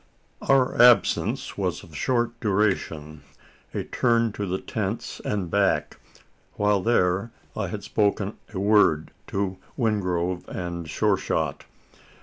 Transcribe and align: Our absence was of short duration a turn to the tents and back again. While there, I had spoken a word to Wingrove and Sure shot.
Our 0.41 0.81
absence 0.81 1.59
was 1.59 1.83
of 1.83 1.95
short 1.95 2.31
duration 2.39 3.21
a 3.71 3.83
turn 3.83 4.31
to 4.31 4.47
the 4.47 4.57
tents 4.57 5.21
and 5.23 5.51
back 5.51 5.93
again. 5.97 6.23
While 6.55 6.81
there, 6.81 7.29
I 7.55 7.67
had 7.67 7.83
spoken 7.83 8.35
a 8.51 8.59
word 8.59 9.11
to 9.27 9.59
Wingrove 9.77 10.47
and 10.47 10.89
Sure 10.89 11.17
shot. 11.17 11.65